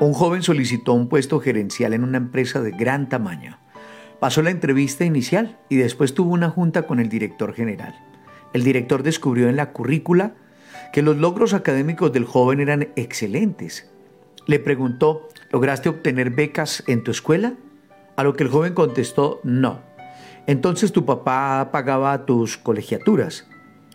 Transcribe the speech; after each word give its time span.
Un 0.00 0.12
joven 0.12 0.44
solicitó 0.44 0.92
un 0.92 1.08
puesto 1.08 1.40
gerencial 1.40 1.92
en 1.92 2.04
una 2.04 2.18
empresa 2.18 2.60
de 2.60 2.70
gran 2.70 3.08
tamaño. 3.08 3.58
Pasó 4.20 4.42
la 4.42 4.50
entrevista 4.50 5.04
inicial 5.04 5.58
y 5.68 5.74
después 5.74 6.14
tuvo 6.14 6.32
una 6.32 6.50
junta 6.50 6.86
con 6.86 7.00
el 7.00 7.08
director 7.08 7.52
general. 7.52 7.98
El 8.52 8.62
director 8.62 9.02
descubrió 9.02 9.48
en 9.48 9.56
la 9.56 9.72
currícula 9.72 10.34
que 10.92 11.02
los 11.02 11.16
logros 11.16 11.52
académicos 11.52 12.12
del 12.12 12.26
joven 12.26 12.60
eran 12.60 12.92
excelentes. 12.94 13.90
Le 14.46 14.60
preguntó, 14.60 15.28
¿lograste 15.50 15.88
obtener 15.88 16.30
becas 16.30 16.84
en 16.86 17.02
tu 17.02 17.10
escuela? 17.10 17.54
A 18.14 18.22
lo 18.22 18.34
que 18.34 18.44
el 18.44 18.50
joven 18.50 18.74
contestó, 18.74 19.40
no. 19.42 19.80
Entonces 20.46 20.92
tu 20.92 21.04
papá 21.06 21.70
pagaba 21.72 22.24
tus 22.24 22.56
colegiaturas. 22.56 23.48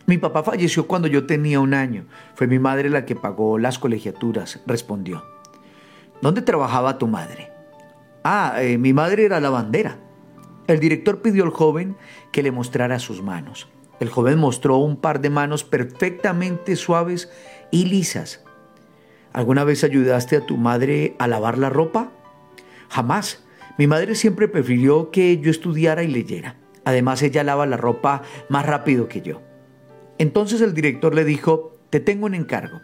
Mi 0.06 0.18
papá 0.18 0.44
falleció 0.44 0.86
cuando 0.86 1.08
yo 1.08 1.26
tenía 1.26 1.62
un 1.62 1.74
año. 1.74 2.08
Fue 2.36 2.46
mi 2.46 2.60
madre 2.60 2.90
la 2.90 3.06
que 3.06 3.16
pagó 3.16 3.58
las 3.58 3.80
colegiaturas, 3.80 4.60
respondió. 4.68 5.33
¿Dónde 6.24 6.42
trabajaba 6.42 6.98
tu 6.98 7.08
madre? 7.08 7.52
Ah, 8.24 8.56
eh, 8.62 8.78
mi 8.78 8.94
madre 8.94 9.26
era 9.26 9.42
lavandera. 9.42 9.98
El 10.68 10.80
director 10.80 11.22
pidió 11.22 11.44
al 11.44 11.50
joven 11.50 11.98
que 12.32 12.42
le 12.42 12.54
mostrara 12.54 12.98
sus 13.00 13.22
manos. 13.22 13.68
El 14.00 14.08
joven 14.08 14.40
mostró 14.40 14.78
un 14.78 14.96
par 14.96 15.20
de 15.20 15.30
manos 15.30 15.66
perfectamente 15.66 16.78
suaves 16.78 17.30
y 17.72 17.88
lisas. 17.88 18.42
¿Alguna 19.34 19.66
vez 19.66 19.84
ayudaste 19.84 20.38
a 20.38 20.46
tu 20.46 20.56
madre 20.56 21.18
a 21.20 21.28
lavar 21.28 21.58
la 21.58 21.70
ropa? 21.70 22.14
Jamás. 22.88 23.44
Mi 23.78 23.88
madre 23.88 24.16
siempre 24.16 24.48
prefirió 24.48 25.12
que 25.12 25.40
yo 25.40 25.52
estudiara 25.52 26.04
y 26.04 26.08
leyera. 26.08 26.56
Además, 26.86 27.22
ella 27.22 27.44
lava 27.44 27.66
la 27.66 27.76
ropa 27.76 28.22
más 28.48 28.66
rápido 28.66 29.10
que 29.10 29.20
yo. 29.20 29.42
Entonces 30.18 30.62
el 30.62 30.74
director 30.74 31.14
le 31.16 31.26
dijo, 31.26 31.76
te 31.90 32.00
tengo 32.00 32.28
un 32.28 32.34
encargo. 32.34 32.80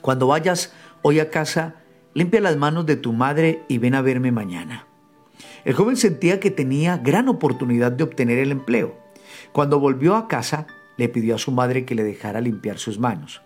Cuando 0.00 0.26
vayas 0.26 0.72
hoy 1.02 1.20
a 1.20 1.30
casa, 1.30 1.76
limpia 2.14 2.40
las 2.40 2.56
manos 2.56 2.86
de 2.86 2.96
tu 2.96 3.12
madre 3.12 3.64
y 3.68 3.78
ven 3.78 3.94
a 3.94 4.02
verme 4.02 4.32
mañana. 4.32 4.86
El 5.64 5.74
joven 5.74 5.96
sentía 5.96 6.40
que 6.40 6.50
tenía 6.50 6.96
gran 6.96 7.28
oportunidad 7.28 7.92
de 7.92 8.04
obtener 8.04 8.38
el 8.38 8.52
empleo. 8.52 8.96
Cuando 9.52 9.80
volvió 9.80 10.16
a 10.16 10.28
casa, 10.28 10.66
le 10.96 11.08
pidió 11.08 11.34
a 11.34 11.38
su 11.38 11.52
madre 11.52 11.84
que 11.84 11.94
le 11.94 12.04
dejara 12.04 12.40
limpiar 12.40 12.78
sus 12.78 12.98
manos. 12.98 13.42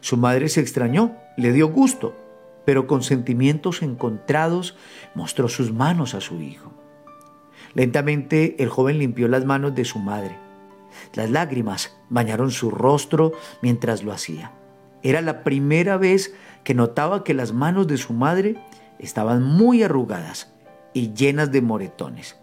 Su 0.00 0.16
madre 0.16 0.48
se 0.48 0.60
extrañó, 0.60 1.16
le 1.36 1.52
dio 1.52 1.68
gusto, 1.68 2.16
pero 2.64 2.86
con 2.86 3.02
sentimientos 3.02 3.82
encontrados 3.82 4.76
mostró 5.14 5.48
sus 5.48 5.72
manos 5.72 6.14
a 6.14 6.20
su 6.20 6.40
hijo. 6.40 6.72
Lentamente 7.74 8.56
el 8.62 8.68
joven 8.68 8.98
limpió 8.98 9.28
las 9.28 9.44
manos 9.44 9.74
de 9.74 9.84
su 9.84 9.98
madre. 9.98 10.36
Las 11.14 11.30
lágrimas 11.30 11.96
bañaron 12.08 12.50
su 12.50 12.70
rostro 12.70 13.32
mientras 13.62 14.02
lo 14.02 14.12
hacía. 14.12 14.52
Era 15.02 15.20
la 15.20 15.44
primera 15.44 15.96
vez 15.96 16.34
notaba 16.74 17.24
que 17.24 17.34
las 17.34 17.52
manos 17.52 17.86
de 17.86 17.96
su 17.96 18.12
madre 18.12 18.56
estaban 18.98 19.42
muy 19.42 19.82
arrugadas 19.82 20.52
y 20.92 21.12
llenas 21.12 21.52
de 21.52 21.62
moretones. 21.62 22.36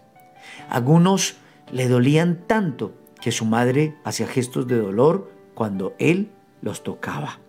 Algunos 0.68 1.36
le 1.72 1.88
dolían 1.88 2.44
tanto 2.46 2.94
que 3.20 3.32
su 3.32 3.44
madre 3.44 3.96
hacía 4.04 4.26
gestos 4.26 4.66
de 4.66 4.78
dolor 4.78 5.30
cuando 5.54 5.94
él 5.98 6.30
los 6.62 6.82
tocaba. 6.82 7.40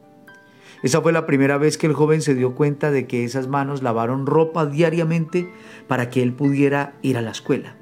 Esa 0.84 1.02
fue 1.02 1.12
la 1.12 1.26
primera 1.26 1.58
vez 1.58 1.78
que 1.78 1.88
el 1.88 1.94
joven 1.94 2.22
se 2.22 2.36
dio 2.36 2.54
cuenta 2.56 2.92
de 2.92 3.08
que 3.08 3.24
esas 3.24 3.48
manos 3.48 3.82
lavaron 3.82 4.26
ropa 4.26 4.66
diariamente 4.66 5.52
para 5.88 6.10
que 6.10 6.22
él 6.22 6.34
pudiera 6.34 6.94
ir 7.02 7.18
a 7.18 7.22
la 7.22 7.32
escuela. 7.32 7.76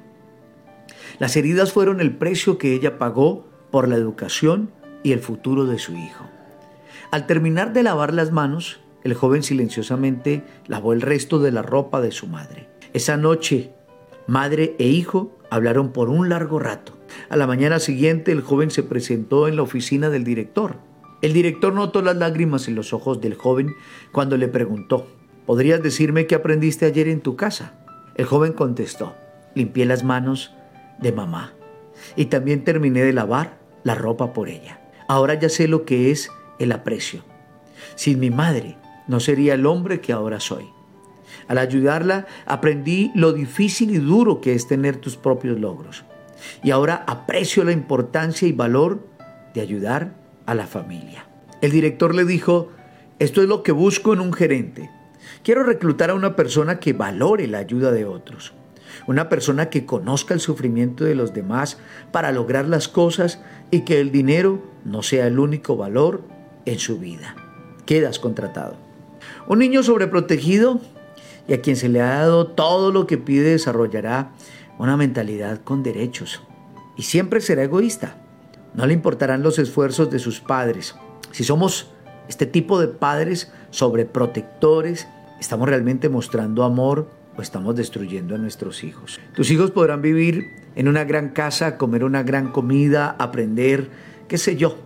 Las 1.18 1.36
heridas 1.36 1.72
fueron 1.72 2.00
el 2.00 2.16
precio 2.16 2.58
que 2.58 2.72
ella 2.72 2.98
pagó 2.98 3.46
por 3.70 3.88
la 3.88 3.96
educación 3.96 4.70
y 5.02 5.12
el 5.12 5.20
futuro 5.20 5.66
de 5.66 5.78
su 5.78 5.94
hijo. 5.94 6.24
Al 7.10 7.26
terminar 7.26 7.72
de 7.72 7.82
lavar 7.82 8.12
las 8.12 8.32
manos, 8.32 8.80
el 9.06 9.14
joven 9.14 9.42
silenciosamente 9.42 10.42
lavó 10.66 10.92
el 10.92 11.00
resto 11.00 11.38
de 11.38 11.52
la 11.52 11.62
ropa 11.62 12.00
de 12.00 12.10
su 12.10 12.26
madre. 12.26 12.68
Esa 12.92 13.16
noche, 13.16 13.72
madre 14.26 14.74
e 14.78 14.88
hijo 14.88 15.38
hablaron 15.48 15.92
por 15.92 16.10
un 16.10 16.28
largo 16.28 16.58
rato. 16.58 16.98
A 17.28 17.36
la 17.36 17.46
mañana 17.46 17.78
siguiente 17.78 18.32
el 18.32 18.40
joven 18.40 18.70
se 18.70 18.82
presentó 18.82 19.46
en 19.46 19.56
la 19.56 19.62
oficina 19.62 20.10
del 20.10 20.24
director. 20.24 20.78
El 21.22 21.32
director 21.32 21.72
notó 21.72 22.02
las 22.02 22.16
lágrimas 22.16 22.66
en 22.66 22.74
los 22.74 22.92
ojos 22.92 23.20
del 23.20 23.34
joven 23.34 23.74
cuando 24.12 24.36
le 24.36 24.48
preguntó, 24.48 25.06
¿podrías 25.46 25.82
decirme 25.82 26.26
qué 26.26 26.34
aprendiste 26.34 26.84
ayer 26.84 27.08
en 27.08 27.20
tu 27.20 27.36
casa? 27.36 27.74
El 28.16 28.26
joven 28.26 28.52
contestó, 28.52 29.14
limpié 29.54 29.86
las 29.86 30.02
manos 30.02 30.52
de 31.00 31.12
mamá 31.12 31.52
y 32.16 32.26
también 32.26 32.64
terminé 32.64 33.02
de 33.02 33.12
lavar 33.12 33.58
la 33.84 33.94
ropa 33.94 34.32
por 34.32 34.48
ella. 34.48 34.80
Ahora 35.08 35.34
ya 35.34 35.48
sé 35.48 35.68
lo 35.68 35.84
que 35.84 36.10
es 36.10 36.28
el 36.58 36.72
aprecio. 36.72 37.22
Sin 37.94 38.18
mi 38.18 38.30
madre 38.30 38.76
no 39.08 39.20
sería 39.20 39.54
el 39.54 39.66
hombre 39.66 40.00
que 40.00 40.12
ahora 40.12 40.40
soy. 40.40 40.70
Al 41.48 41.58
ayudarla 41.58 42.26
aprendí 42.46 43.12
lo 43.14 43.32
difícil 43.32 43.90
y 43.90 43.98
duro 43.98 44.40
que 44.40 44.54
es 44.54 44.66
tener 44.66 44.96
tus 44.96 45.16
propios 45.16 45.58
logros. 45.58 46.04
Y 46.62 46.70
ahora 46.70 47.04
aprecio 47.06 47.64
la 47.64 47.72
importancia 47.72 48.46
y 48.46 48.52
valor 48.52 49.06
de 49.54 49.60
ayudar 49.60 50.14
a 50.44 50.54
la 50.54 50.66
familia. 50.66 51.26
El 51.60 51.70
director 51.70 52.14
le 52.14 52.24
dijo, 52.24 52.70
esto 53.18 53.42
es 53.42 53.48
lo 53.48 53.62
que 53.62 53.72
busco 53.72 54.12
en 54.12 54.20
un 54.20 54.32
gerente. 54.32 54.90
Quiero 55.42 55.62
reclutar 55.62 56.10
a 56.10 56.14
una 56.14 56.36
persona 56.36 56.78
que 56.78 56.92
valore 56.92 57.46
la 57.46 57.58
ayuda 57.58 57.90
de 57.90 58.04
otros. 58.04 58.52
Una 59.06 59.28
persona 59.28 59.68
que 59.68 59.84
conozca 59.84 60.34
el 60.34 60.40
sufrimiento 60.40 61.04
de 61.04 61.14
los 61.14 61.32
demás 61.34 61.78
para 62.12 62.32
lograr 62.32 62.66
las 62.66 62.88
cosas 62.88 63.40
y 63.70 63.80
que 63.80 64.00
el 64.00 64.10
dinero 64.10 64.62
no 64.84 65.02
sea 65.02 65.26
el 65.26 65.38
único 65.38 65.76
valor 65.76 66.22
en 66.64 66.78
su 66.78 66.98
vida. 66.98 67.36
Quedas 67.84 68.18
contratado. 68.18 68.85
Un 69.48 69.60
niño 69.60 69.82
sobreprotegido 69.82 70.80
y 71.46 71.54
a 71.54 71.60
quien 71.60 71.76
se 71.76 71.88
le 71.88 72.00
ha 72.00 72.20
dado 72.20 72.48
todo 72.48 72.90
lo 72.90 73.06
que 73.06 73.18
pide 73.18 73.50
desarrollará 73.50 74.32
una 74.78 74.96
mentalidad 74.96 75.60
con 75.62 75.82
derechos 75.82 76.42
y 76.96 77.02
siempre 77.02 77.40
será 77.40 77.62
egoísta. 77.62 78.16
No 78.74 78.86
le 78.86 78.94
importarán 78.94 79.42
los 79.42 79.58
esfuerzos 79.58 80.10
de 80.10 80.18
sus 80.18 80.40
padres. 80.40 80.96
Si 81.30 81.44
somos 81.44 81.90
este 82.28 82.46
tipo 82.46 82.80
de 82.80 82.88
padres 82.88 83.52
sobreprotectores, 83.70 85.06
estamos 85.38 85.68
realmente 85.68 86.08
mostrando 86.08 86.64
amor 86.64 87.08
o 87.36 87.42
estamos 87.42 87.76
destruyendo 87.76 88.34
a 88.34 88.38
nuestros 88.38 88.82
hijos. 88.82 89.20
Tus 89.34 89.50
hijos 89.50 89.70
podrán 89.70 90.02
vivir 90.02 90.50
en 90.74 90.88
una 90.88 91.04
gran 91.04 91.30
casa, 91.30 91.78
comer 91.78 92.02
una 92.04 92.22
gran 92.22 92.50
comida, 92.50 93.14
aprender, 93.18 93.88
qué 94.28 94.38
sé 94.38 94.56
yo, 94.56 94.76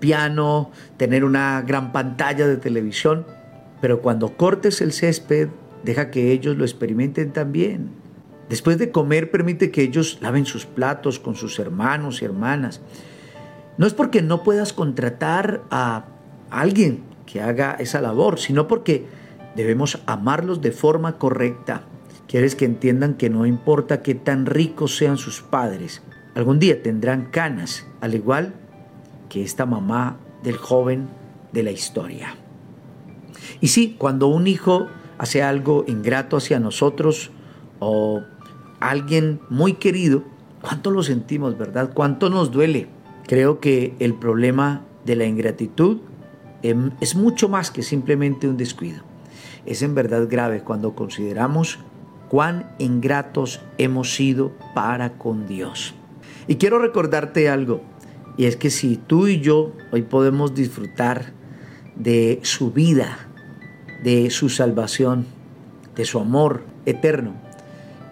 piano, 0.00 0.70
tener 0.96 1.24
una 1.24 1.62
gran 1.62 1.92
pantalla 1.92 2.46
de 2.46 2.56
televisión, 2.56 3.26
pero 3.80 4.00
cuando 4.00 4.36
cortes 4.36 4.80
el 4.80 4.92
césped, 4.92 5.48
deja 5.84 6.10
que 6.10 6.32
ellos 6.32 6.56
lo 6.56 6.64
experimenten 6.64 7.32
también. 7.32 7.90
Después 8.48 8.78
de 8.78 8.90
comer, 8.90 9.30
permite 9.30 9.70
que 9.70 9.82
ellos 9.82 10.18
laven 10.20 10.46
sus 10.46 10.64
platos 10.64 11.18
con 11.18 11.34
sus 11.34 11.58
hermanos 11.58 12.22
y 12.22 12.24
hermanas. 12.24 12.80
No 13.76 13.86
es 13.86 13.94
porque 13.94 14.22
no 14.22 14.42
puedas 14.42 14.72
contratar 14.72 15.62
a 15.70 16.06
alguien 16.50 17.02
que 17.26 17.42
haga 17.42 17.76
esa 17.78 18.00
labor, 18.00 18.38
sino 18.38 18.66
porque 18.66 19.06
debemos 19.54 20.00
amarlos 20.06 20.62
de 20.62 20.72
forma 20.72 21.18
correcta. 21.18 21.82
Quieres 22.26 22.54
que 22.54 22.64
entiendan 22.64 23.14
que 23.14 23.30
no 23.30 23.46
importa 23.46 24.02
qué 24.02 24.14
tan 24.14 24.46
ricos 24.46 24.96
sean 24.96 25.18
sus 25.18 25.42
padres, 25.42 26.02
algún 26.34 26.58
día 26.58 26.82
tendrán 26.82 27.26
canas, 27.30 27.86
al 28.00 28.14
igual 28.14 28.54
que 29.28 29.42
esta 29.42 29.66
mamá 29.66 30.18
del 30.42 30.56
joven 30.56 31.08
de 31.52 31.62
la 31.62 31.70
historia. 31.70 32.34
Y 33.60 33.68
sí, 33.68 33.96
cuando 33.98 34.28
un 34.28 34.46
hijo 34.46 34.88
hace 35.18 35.42
algo 35.42 35.84
ingrato 35.86 36.36
hacia 36.36 36.60
nosotros 36.60 37.30
o 37.80 38.22
alguien 38.80 39.40
muy 39.50 39.74
querido, 39.74 40.24
¿cuánto 40.62 40.90
lo 40.90 41.02
sentimos, 41.02 41.58
verdad? 41.58 41.90
¿Cuánto 41.92 42.30
nos 42.30 42.50
duele? 42.50 42.88
Creo 43.26 43.60
que 43.60 43.94
el 43.98 44.14
problema 44.14 44.84
de 45.04 45.16
la 45.16 45.24
ingratitud 45.24 45.98
em, 46.62 46.90
es 47.00 47.14
mucho 47.14 47.48
más 47.48 47.70
que 47.70 47.82
simplemente 47.82 48.48
un 48.48 48.56
descuido. 48.56 49.02
Es 49.66 49.82
en 49.82 49.94
verdad 49.94 50.28
grave 50.28 50.62
cuando 50.62 50.94
consideramos 50.94 51.78
cuán 52.28 52.70
ingratos 52.78 53.60
hemos 53.78 54.14
sido 54.14 54.52
para 54.74 55.18
con 55.18 55.46
Dios. 55.46 55.94
Y 56.46 56.56
quiero 56.56 56.78
recordarte 56.78 57.48
algo, 57.48 57.82
y 58.36 58.46
es 58.46 58.56
que 58.56 58.70
si 58.70 58.96
tú 58.96 59.26
y 59.26 59.40
yo 59.40 59.72
hoy 59.92 60.02
podemos 60.02 60.54
disfrutar 60.54 61.32
de 61.96 62.40
su 62.42 62.70
vida, 62.70 63.27
de 64.02 64.30
su 64.30 64.48
salvación, 64.48 65.26
de 65.96 66.04
su 66.04 66.18
amor 66.18 66.62
eterno, 66.86 67.34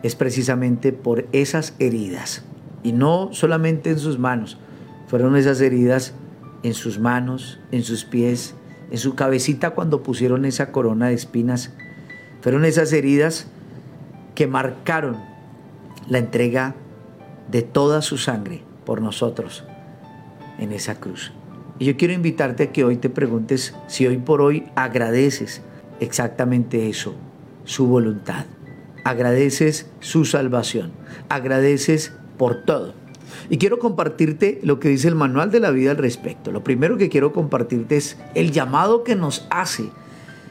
es 0.02 0.14
precisamente 0.14 0.92
por 0.92 1.26
esas 1.32 1.74
heridas. 1.78 2.42
Y 2.82 2.92
no 2.92 3.30
solamente 3.32 3.90
en 3.90 3.98
sus 3.98 4.18
manos, 4.18 4.58
fueron 5.06 5.36
esas 5.36 5.60
heridas 5.60 6.14
en 6.62 6.74
sus 6.74 6.98
manos, 6.98 7.58
en 7.70 7.82
sus 7.82 8.04
pies, 8.04 8.54
en 8.90 8.98
su 8.98 9.14
cabecita 9.14 9.70
cuando 9.70 10.02
pusieron 10.02 10.44
esa 10.44 10.72
corona 10.72 11.08
de 11.08 11.14
espinas. 11.14 11.72
Fueron 12.40 12.64
esas 12.64 12.92
heridas 12.92 13.48
que 14.34 14.46
marcaron 14.46 15.16
la 16.08 16.18
entrega 16.18 16.74
de 17.50 17.62
toda 17.62 18.02
su 18.02 18.18
sangre 18.18 18.62
por 18.84 19.00
nosotros 19.00 19.64
en 20.58 20.72
esa 20.72 20.96
cruz. 20.96 21.32
Y 21.78 21.84
yo 21.86 21.96
quiero 21.96 22.14
invitarte 22.14 22.64
a 22.64 22.72
que 22.72 22.84
hoy 22.84 22.96
te 22.96 23.10
preguntes 23.10 23.74
si 23.86 24.06
hoy 24.06 24.16
por 24.16 24.40
hoy 24.40 24.66
agradeces 24.76 25.62
exactamente 26.00 26.88
eso, 26.88 27.14
su 27.64 27.86
voluntad. 27.86 28.46
Agradeces 29.04 29.86
su 30.00 30.24
salvación. 30.24 30.92
Agradeces 31.28 32.12
por 32.36 32.62
todo. 32.64 32.94
Y 33.50 33.58
quiero 33.58 33.78
compartirte 33.78 34.60
lo 34.62 34.80
que 34.80 34.88
dice 34.88 35.08
el 35.08 35.14
manual 35.14 35.50
de 35.50 35.60
la 35.60 35.70
vida 35.70 35.92
al 35.92 35.96
respecto. 35.96 36.50
Lo 36.52 36.64
primero 36.64 36.96
que 36.96 37.08
quiero 37.08 37.32
compartirte 37.32 37.96
es 37.96 38.16
el 38.34 38.50
llamado 38.50 39.04
que 39.04 39.14
nos 39.14 39.46
hace 39.50 39.90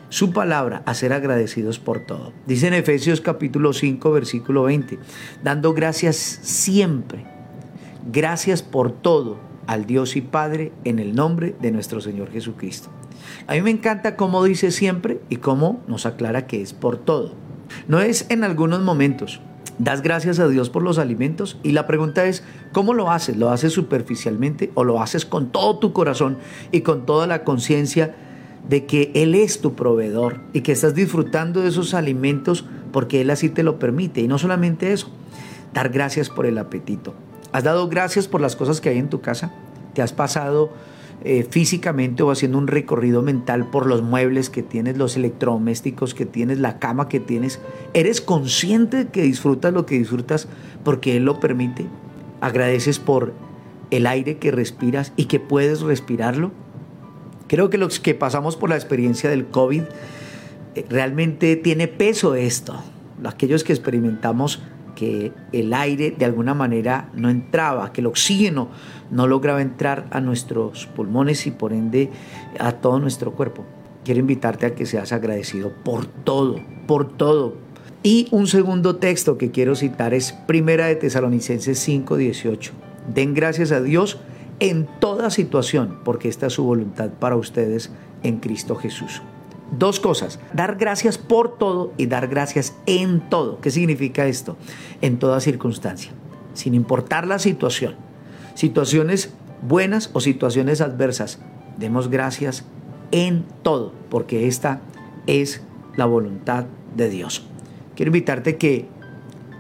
su 0.09 0.31
palabra 0.31 0.83
a 0.85 0.93
ser 0.93 1.13
agradecidos 1.13 1.79
por 1.79 1.99
todo. 1.99 2.31
Dice 2.45 2.67
en 2.67 2.73
Efesios 2.73 3.21
capítulo 3.21 3.73
5 3.73 4.11
versículo 4.11 4.63
20, 4.63 4.99
dando 5.43 5.73
gracias 5.73 6.15
siempre, 6.15 7.25
gracias 8.11 8.61
por 8.61 8.91
todo 8.91 9.37
al 9.67 9.85
Dios 9.85 10.15
y 10.15 10.21
Padre 10.21 10.71
en 10.83 10.99
el 10.99 11.15
nombre 11.15 11.55
de 11.59 11.71
nuestro 11.71 12.01
Señor 12.01 12.31
Jesucristo. 12.31 12.89
A 13.47 13.53
mí 13.53 13.61
me 13.61 13.71
encanta 13.71 14.15
cómo 14.15 14.43
dice 14.43 14.71
siempre 14.71 15.19
y 15.29 15.37
cómo 15.37 15.81
nos 15.87 16.05
aclara 16.05 16.47
que 16.47 16.61
es 16.61 16.73
por 16.73 16.97
todo. 16.97 17.33
No 17.87 17.99
es 17.99 18.25
en 18.29 18.43
algunos 18.43 18.81
momentos. 18.81 19.41
Das 19.77 20.01
gracias 20.01 20.39
a 20.39 20.47
Dios 20.47 20.69
por 20.69 20.83
los 20.83 20.97
alimentos 20.97 21.57
y 21.61 21.73
la 21.73 21.85
pregunta 21.85 22.25
es, 22.25 22.43
¿cómo 22.71 22.93
lo 22.93 23.11
haces? 23.11 23.35
¿Lo 23.35 23.49
haces 23.49 23.73
superficialmente 23.73 24.71
o 24.73 24.85
lo 24.85 25.01
haces 25.01 25.25
con 25.25 25.51
todo 25.51 25.79
tu 25.79 25.91
corazón 25.91 26.37
y 26.71 26.81
con 26.81 27.05
toda 27.05 27.27
la 27.27 27.43
conciencia 27.43 28.15
de 28.69 28.85
que 28.85 29.11
Él 29.15 29.35
es 29.35 29.59
tu 29.59 29.75
proveedor 29.75 30.39
y 30.53 30.61
que 30.61 30.71
estás 30.71 30.95
disfrutando 30.95 31.61
de 31.61 31.69
esos 31.69 31.93
alimentos 31.93 32.65
porque 32.93 33.19
Él 33.19 33.29
así 33.29 33.49
te 33.49 33.63
lo 33.63 33.77
permite? 33.77 34.21
Y 34.21 34.29
no 34.29 34.37
solamente 34.37 34.93
eso, 34.93 35.09
dar 35.73 35.89
gracias 35.89 36.29
por 36.29 36.45
el 36.45 36.57
apetito. 36.57 37.13
¿Has 37.51 37.65
dado 37.65 37.89
gracias 37.89 38.29
por 38.29 38.39
las 38.39 38.55
cosas 38.55 38.79
que 38.79 38.89
hay 38.89 38.97
en 38.97 39.09
tu 39.09 39.19
casa? 39.19 39.53
¿Te 39.93 40.01
has 40.01 40.13
pasado 40.13 40.71
eh, 41.23 41.47
físicamente 41.49 42.23
o 42.23 42.31
haciendo 42.31 42.57
un 42.57 42.67
recorrido 42.67 43.21
mental 43.21 43.69
por 43.69 43.87
los 43.87 44.03
muebles 44.03 44.49
que 44.49 44.63
tienes, 44.63 44.97
los 44.97 45.15
electrodomésticos 45.15 46.13
que 46.13 46.25
tienes, 46.25 46.59
la 46.59 46.77
cama 46.79 47.09
que 47.09 47.19
tienes? 47.19 47.59
¿Eres 47.93 48.21
consciente 48.21 48.97
de 48.97 49.07
que 49.07 49.23
disfrutas 49.23 49.73
lo 49.73 49.85
que 49.85 49.97
disfrutas 49.97 50.47
porque 50.83 51.17
Él 51.17 51.25
lo 51.25 51.39
permite? 51.39 51.87
¿Agradeces 52.41 52.99
por 52.99 53.33
el 53.91 54.07
aire 54.07 54.37
que 54.37 54.51
respiras 54.51 55.13
y 55.15 55.25
que 55.25 55.39
puedes 55.39 55.81
respirarlo? 55.81 56.51
Creo 57.47 57.69
que 57.69 57.77
los 57.77 57.99
que 57.99 58.13
pasamos 58.13 58.55
por 58.55 58.69
la 58.69 58.75
experiencia 58.75 59.29
del 59.29 59.47
COVID, 59.47 59.83
eh, 60.75 60.85
realmente 60.89 61.55
tiene 61.55 61.87
peso 61.87 62.35
esto. 62.35 62.81
Aquellos 63.23 63.63
que 63.63 63.73
experimentamos 63.73 64.61
que 64.95 65.31
el 65.51 65.73
aire 65.73 66.15
de 66.17 66.25
alguna 66.25 66.53
manera 66.53 67.09
no 67.13 67.29
entraba, 67.29 67.91
que 67.93 68.01
el 68.01 68.07
oxígeno 68.07 68.69
no 69.11 69.27
lograba 69.27 69.61
entrar 69.61 70.07
a 70.11 70.21
nuestros 70.21 70.87
pulmones 70.87 71.45
y 71.45 71.51
por 71.51 71.73
ende 71.73 72.09
a 72.59 72.71
todo 72.71 72.99
nuestro 72.99 73.33
cuerpo. 73.33 73.65
Quiero 74.03 74.19
invitarte 74.19 74.65
a 74.65 74.75
que 74.75 74.85
seas 74.85 75.11
agradecido 75.11 75.71
por 75.83 76.05
todo, 76.05 76.61
por 76.87 77.15
todo. 77.17 77.55
Y 78.03 78.27
un 78.31 78.47
segundo 78.47 78.97
texto 78.97 79.37
que 79.37 79.51
quiero 79.51 79.75
citar 79.75 80.13
es 80.13 80.31
Primera 80.31 80.85
de 80.85 80.95
Tesalonicenses 80.95 81.79
5:18. 81.79 82.71
Den 83.13 83.33
gracias 83.33 83.71
a 83.71 83.81
Dios 83.81 84.19
en 84.59 84.87
toda 84.99 85.29
situación, 85.29 85.99
porque 86.03 86.29
esta 86.29 86.47
es 86.47 86.53
su 86.53 86.63
voluntad 86.63 87.09
para 87.09 87.35
ustedes 87.35 87.91
en 88.23 88.37
Cristo 88.37 88.75
Jesús. 88.75 89.21
Dos 89.71 89.99
cosas, 89.99 90.39
dar 90.53 90.75
gracias 90.75 91.17
por 91.17 91.57
todo 91.57 91.91
y 91.97 92.05
dar 92.05 92.27
gracias 92.27 92.75
en 92.85 93.19
todo. 93.29 93.59
¿Qué 93.61 93.71
significa 93.71 94.27
esto? 94.27 94.57
En 95.01 95.17
toda 95.17 95.39
circunstancia, 95.39 96.11
sin 96.53 96.75
importar 96.75 97.25
la 97.25 97.39
situación. 97.39 97.95
Situaciones 98.53 99.33
buenas 99.67 100.11
o 100.13 100.21
situaciones 100.21 100.81
adversas, 100.81 101.39
demos 101.77 102.09
gracias 102.09 102.63
en 103.11 103.43
todo, 103.63 103.91
porque 104.09 104.47
esta 104.47 104.81
es 105.25 105.61
la 105.95 106.05
voluntad 106.05 106.65
de 106.95 107.09
Dios. 107.09 107.47
Quiero 107.95 108.09
invitarte 108.09 108.57
que 108.57 108.87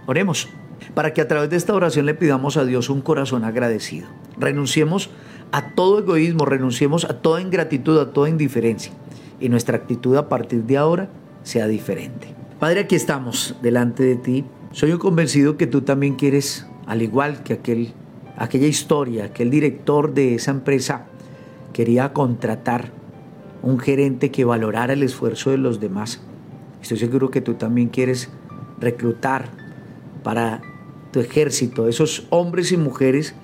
oremos 0.05 0.49
para 0.93 1.13
que 1.13 1.21
a 1.21 1.27
través 1.27 1.49
de 1.49 1.57
esta 1.57 1.73
oración 1.73 2.05
le 2.05 2.13
pidamos 2.13 2.57
a 2.57 2.65
Dios 2.65 2.89
un 2.89 3.01
corazón 3.01 3.43
agradecido. 3.43 4.07
Renunciemos 4.37 5.09
a 5.51 5.71
todo 5.73 5.99
egoísmo, 5.99 6.45
renunciemos 6.45 7.05
a 7.05 7.21
toda 7.21 7.41
ingratitud, 7.41 7.97
a 7.99 8.13
toda 8.13 8.29
indiferencia 8.29 8.91
y 9.39 9.49
nuestra 9.49 9.77
actitud 9.77 10.15
a 10.17 10.29
partir 10.29 10.63
de 10.63 10.77
ahora 10.77 11.09
sea 11.43 11.67
diferente. 11.67 12.27
Padre, 12.59 12.81
aquí 12.81 12.95
estamos 12.95 13.55
delante 13.61 14.03
de 14.03 14.15
ti. 14.15 14.45
Soy 14.71 14.91
un 14.91 14.99
convencido 14.99 15.57
que 15.57 15.67
tú 15.67 15.81
también 15.81 16.15
quieres, 16.15 16.65
al 16.85 17.01
igual 17.01 17.43
que 17.43 17.53
aquel, 17.53 17.93
aquella 18.37 18.67
historia, 18.67 19.25
aquel 19.25 19.49
director 19.49 20.13
de 20.13 20.35
esa 20.35 20.51
empresa 20.51 21.05
quería 21.73 22.13
contratar 22.13 22.91
un 23.61 23.79
gerente 23.79 24.31
que 24.31 24.45
valorara 24.45 24.93
el 24.93 25.03
esfuerzo 25.03 25.51
de 25.51 25.57
los 25.57 25.79
demás. 25.79 26.21
Estoy 26.81 26.97
seguro 26.97 27.31
que 27.31 27.41
tú 27.41 27.55
también 27.55 27.89
quieres 27.89 28.29
reclutar 28.79 29.49
para 30.23 30.61
tu 31.11 31.19
ejército 31.19 31.87
esos 31.87 32.27
hombres 32.29 32.71
y 32.71 32.77
mujeres 32.77 33.35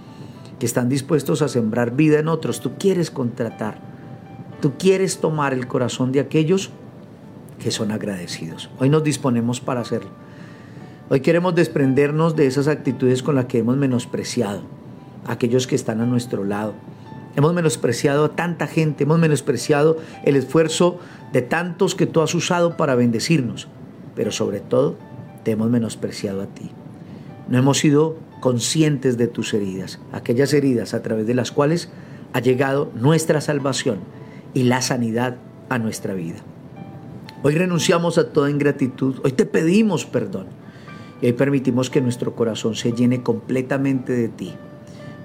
que 0.59 0.65
están 0.65 0.89
dispuestos 0.89 1.41
a 1.41 1.47
sembrar 1.47 1.95
vida 1.95 2.19
en 2.19 2.27
otros. 2.27 2.61
Tú 2.61 2.73
quieres 2.77 3.11
contratar 3.11 3.90
Tú 4.61 4.73
quieres 4.77 5.17
tomar 5.17 5.53
el 5.55 5.67
corazón 5.67 6.11
de 6.11 6.19
aquellos 6.19 6.69
que 7.59 7.71
son 7.71 7.91
agradecidos. 7.91 8.69
Hoy 8.77 8.89
nos 8.89 9.03
disponemos 9.03 9.59
para 9.59 9.81
hacerlo. 9.81 10.11
Hoy 11.09 11.21
queremos 11.21 11.55
desprendernos 11.55 12.35
de 12.35 12.45
esas 12.45 12.67
actitudes 12.67 13.23
con 13.23 13.33
las 13.33 13.45
que 13.45 13.57
hemos 13.57 13.75
menospreciado 13.77 14.61
a 15.25 15.31
aquellos 15.33 15.65
que 15.65 15.73
están 15.73 15.99
a 15.99 16.05
nuestro 16.05 16.43
lado. 16.43 16.75
Hemos 17.35 17.55
menospreciado 17.55 18.25
a 18.25 18.35
tanta 18.35 18.67
gente, 18.67 19.05
hemos 19.05 19.17
menospreciado 19.17 19.97
el 20.25 20.35
esfuerzo 20.35 20.99
de 21.33 21.41
tantos 21.41 21.95
que 21.95 22.05
tú 22.05 22.21
has 22.21 22.35
usado 22.35 22.77
para 22.77 22.93
bendecirnos, 22.93 23.67
pero 24.15 24.31
sobre 24.31 24.59
todo 24.59 24.95
te 25.43 25.51
hemos 25.51 25.71
menospreciado 25.71 26.43
a 26.43 26.45
ti. 26.45 26.69
No 27.49 27.57
hemos 27.57 27.79
sido 27.79 28.15
conscientes 28.41 29.17
de 29.17 29.27
tus 29.27 29.55
heridas, 29.55 29.99
aquellas 30.11 30.53
heridas 30.53 30.93
a 30.93 31.01
través 31.01 31.25
de 31.25 31.33
las 31.33 31.51
cuales 31.51 31.89
ha 32.33 32.39
llegado 32.41 32.91
nuestra 32.95 33.41
salvación 33.41 34.20
y 34.53 34.63
la 34.63 34.81
sanidad 34.81 35.37
a 35.69 35.79
nuestra 35.79 36.13
vida. 36.13 36.39
Hoy 37.43 37.55
renunciamos 37.55 38.17
a 38.17 38.31
toda 38.31 38.51
ingratitud, 38.51 39.19
hoy 39.23 39.31
te 39.31 39.45
pedimos 39.45 40.05
perdón 40.05 40.47
y 41.21 41.27
hoy 41.27 41.33
permitimos 41.33 41.89
que 41.89 42.01
nuestro 42.01 42.35
corazón 42.35 42.75
se 42.75 42.93
llene 42.93 43.23
completamente 43.23 44.13
de 44.13 44.29
ti 44.29 44.53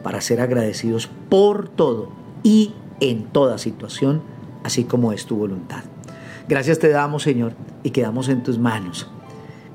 para 0.03 0.21
ser 0.21 0.41
agradecidos 0.41 1.11
por 1.29 1.69
todo 1.69 2.11
y 2.43 2.73
en 3.01 3.25
toda 3.25 3.59
situación, 3.59 4.23
así 4.63 4.85
como 4.85 5.13
es 5.13 5.27
tu 5.27 5.37
voluntad. 5.37 5.85
Gracias 6.49 6.79
te 6.79 6.89
damos, 6.89 7.25
Señor, 7.25 7.53
y 7.83 7.91
quedamos 7.91 8.29
en 8.29 8.43
tus 8.43 8.59
manos 8.59 9.09